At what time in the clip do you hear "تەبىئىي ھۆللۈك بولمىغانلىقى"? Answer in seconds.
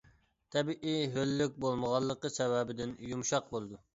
0.53-2.33